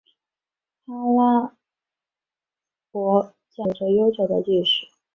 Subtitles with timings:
[0.87, 1.55] 哈拉
[2.89, 4.87] 卜贾有着悠久的历史。